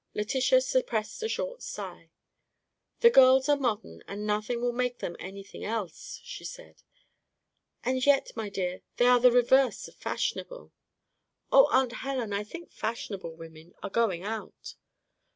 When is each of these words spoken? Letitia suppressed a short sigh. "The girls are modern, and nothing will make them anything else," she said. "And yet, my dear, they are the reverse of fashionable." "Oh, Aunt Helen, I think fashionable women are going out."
Letitia 0.15 0.61
suppressed 0.61 1.21
a 1.21 1.29
short 1.29 1.61
sigh. 1.61 2.09
"The 3.01 3.11
girls 3.11 3.47
are 3.47 3.55
modern, 3.55 4.01
and 4.07 4.25
nothing 4.25 4.59
will 4.59 4.71
make 4.71 4.97
them 4.97 5.15
anything 5.19 5.63
else," 5.63 6.19
she 6.23 6.43
said. 6.43 6.81
"And 7.83 8.03
yet, 8.03 8.31
my 8.35 8.49
dear, 8.49 8.81
they 8.97 9.05
are 9.05 9.19
the 9.19 9.31
reverse 9.31 9.87
of 9.87 9.93
fashionable." 9.93 10.71
"Oh, 11.51 11.67
Aunt 11.71 11.93
Helen, 11.93 12.33
I 12.33 12.43
think 12.43 12.71
fashionable 12.71 13.35
women 13.35 13.75
are 13.83 13.91
going 13.91 14.23
out." 14.23 14.73